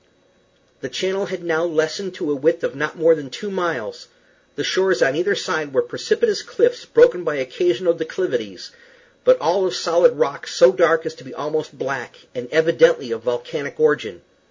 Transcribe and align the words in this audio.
The 0.79 0.89
channel 0.89 1.27
had 1.27 1.43
now 1.43 1.63
lessened 1.63 2.15
to 2.15 2.31
a 2.31 2.33
width 2.35 2.63
of 2.63 2.75
not 2.75 2.97
more 2.97 3.13
than 3.13 3.29
two 3.29 3.51
miles; 3.51 4.07
the 4.55 4.63
shores 4.63 4.99
on 5.03 5.15
either 5.15 5.35
side 5.35 5.75
were 5.75 5.83
precipitous 5.83 6.41
cliffs, 6.41 6.85
broken 6.85 7.23
by 7.23 7.35
occasional 7.35 7.93
declivities, 7.93 8.71
but 9.23 9.39
all 9.39 9.67
of 9.67 9.75
solid 9.75 10.13
rock, 10.15 10.47
so 10.47 10.71
dark 10.71 11.05
as 11.05 11.13
to 11.13 11.23
be 11.23 11.35
almost 11.35 11.77
black, 11.77 12.15
and 12.33 12.49
evidently 12.49 13.11
of 13.11 13.21
volcanic 13.21 13.79
origin. 13.79 14.23